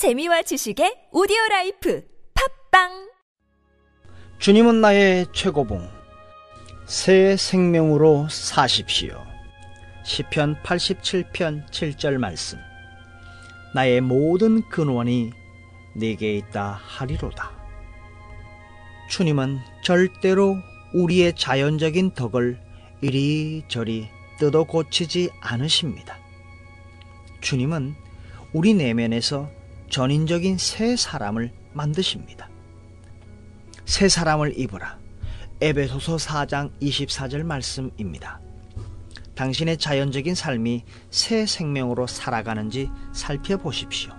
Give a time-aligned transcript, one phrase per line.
[0.00, 3.10] 재미와 지식의 오디오 라이프 팟빵!
[4.38, 5.86] 주님은 나의 최고봉
[6.86, 9.22] 새 생명으로 사십시오.
[10.02, 12.58] 시편 87편 7절 말씀.
[13.74, 15.32] 나의 모든 근원이
[15.96, 17.50] 네게 있다 하리로다.
[19.10, 20.56] 주님은 절대로
[20.94, 22.58] 우리의 자연적인 덕을
[23.02, 24.08] 이리저리
[24.38, 26.16] 뜯어 고치지 않으십니다.
[27.42, 27.94] 주님은
[28.54, 29.59] 우리 내면에서
[29.90, 32.48] 전인적인 새 사람을 만드십니다.
[33.84, 34.98] 새 사람을 입으라.
[35.60, 38.40] 에베소서 4장 24절 말씀입니다.
[39.34, 44.12] 당신의 자연적인 삶이 새 생명으로 살아가는지 살펴보십시오.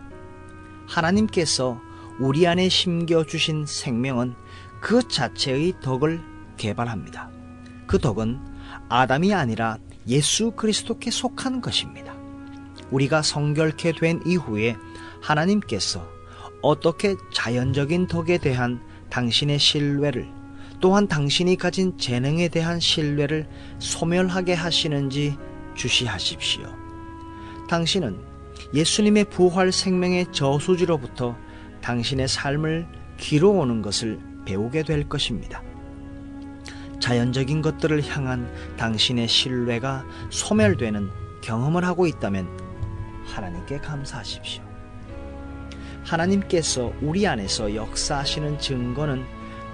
[0.87, 1.79] 하나님께서
[2.19, 4.35] 우리 안에 심겨주신 생명은
[4.81, 6.21] 그 자체의 덕을
[6.57, 7.31] 개발합니다.
[7.87, 8.39] 그 덕은
[8.89, 12.13] 아담이 아니라 예수 그리스도께 속한 것입니다.
[12.91, 14.75] 우리가 성결케 된 이후에
[15.21, 16.05] 하나님께서
[16.61, 20.27] 어떻게 자연적인 덕에 대한 당신의 신뢰를
[20.79, 23.47] 또한 당신이 가진 재능에 대한 신뢰를
[23.79, 25.37] 소멸하게 하시는지
[25.75, 26.63] 주시하십시오.
[27.69, 28.19] 당신은
[28.73, 31.37] 예수님의 부활 생명의 저수지로부터
[31.81, 35.63] 당신의 삶을 기로오는 것을 배우게 될 것입니다.
[36.99, 41.09] 자연적인 것들을 향한 당신의 신뢰가 소멸되는
[41.41, 42.47] 경험을 하고 있다면
[43.25, 44.70] 하나님께 감사하십시오.
[46.03, 49.25] 하나님께서 우리 안에서 역사하시는 증거는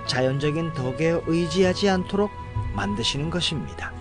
[0.07, 2.31] 자연적인 덕에 의지하지 않도록
[2.75, 3.91] 만드시는 것입니다.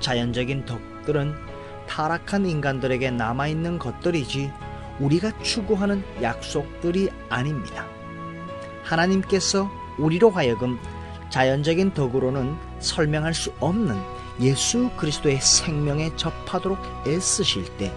[0.00, 1.34] 자연적인 덕들은
[1.88, 4.52] 타락한 인간들에게 남아있는 것들이지
[5.00, 7.86] 우리가 추구하는 약속들이 아닙니다.
[8.82, 10.78] 하나님께서 우리로 하여금
[11.30, 13.96] 자연적인 덕으로는 설명할 수 없는
[14.40, 17.92] 예수 그리스도의 생명에 접하도록 애쓰실 때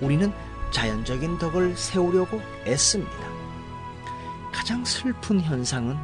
[0.00, 0.32] 우리는
[0.70, 3.28] 자연적인 덕을 세우려고 애씁니다.
[4.52, 5.96] 가장 슬픈 현상은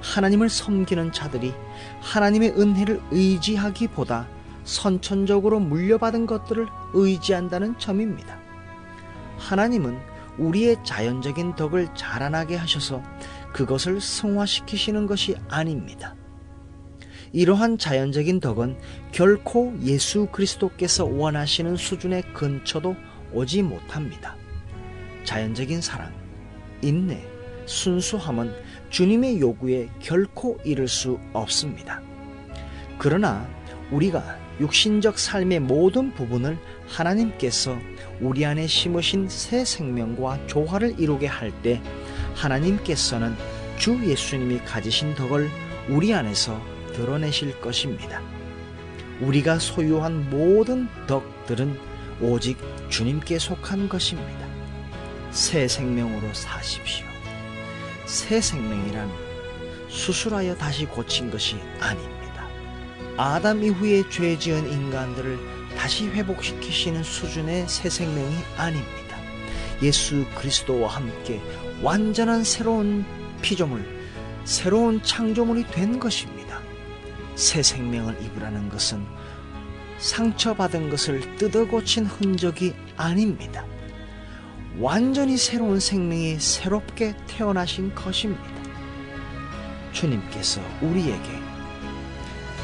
[0.00, 1.54] 하나님을 섬기는 자들이
[2.00, 4.28] 하나님의 은혜를 의지하기보다
[4.64, 8.38] 선천적으로 물려받은 것들을 의지한다는 점입니다.
[9.38, 9.98] 하나님은
[10.38, 13.02] 우리의 자연적인 덕을 자라나게 하셔서
[13.52, 16.14] 그것을 승화시키시는 것이 아닙니다.
[17.32, 18.78] 이러한 자연적인 덕은
[19.12, 22.96] 결코 예수 그리스도께서 원하시는 수준의 근처도
[23.32, 24.36] 오지 못합니다.
[25.24, 26.12] 자연적인 사랑,
[26.82, 27.22] 인내,
[27.66, 28.52] 순수함은
[28.90, 32.00] 주님의 요구에 결코 이를 수 없습니다.
[32.98, 33.48] 그러나
[33.90, 36.58] 우리가 육신적 삶의 모든 부분을
[36.88, 37.78] 하나님께서
[38.20, 41.80] 우리 안에 심으신 새 생명과 조화를 이루게 할 때
[42.34, 43.34] 하나님께서는
[43.78, 45.48] 주 예수님이 가지신 덕을
[45.88, 46.60] 우리 안에서
[46.92, 48.20] 드러내실 것입니다.
[49.20, 51.78] 우리가 소유한 모든 덕들은
[52.20, 52.58] 오직
[52.90, 54.46] 주님께 속한 것입니다.
[55.30, 57.06] 새 생명으로 사십시오.
[58.04, 59.10] 새 생명이란
[59.88, 62.46] 수술하여 다시 고친 것이 아닙니다.
[63.16, 65.38] 아담 이후에 죄 지은 인간들을
[65.76, 69.16] 다시 회복시키시는 수준의 새 생명이 아닙니다.
[69.82, 71.40] 예수 그리스도와 함께
[71.82, 73.04] 완전한 새로운
[73.40, 73.82] 피조물,
[74.44, 76.60] 새로운 창조물이 된 것입니다.
[77.34, 79.06] 새 생명을 입으라는 것은
[80.00, 83.64] 상처받은 것을 뜯어 고친 흔적이 아닙니다.
[84.78, 88.42] 완전히 새로운 생명이 새롭게 태어나신 것입니다.
[89.92, 91.28] 주님께서 우리에게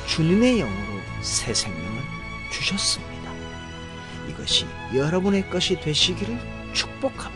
[0.06, 2.02] 주님의 영으로 새 생명을
[2.50, 3.32] 주셨습니다.
[4.30, 6.38] 이것이 여러분의 것이 되시기를
[6.72, 7.35] 축복합니다.